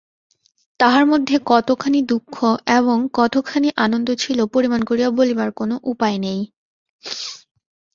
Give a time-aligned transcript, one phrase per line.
[0.79, 2.35] তাহার মধ্যে কতখানি দুঃখ
[2.77, 6.39] এবং কতখানি আনন্দ ছিল পরিমাণ করিয়া বলিবার কোনো উপায় নাই।